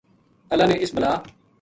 [0.53, 1.13] اللہ نے اس بلا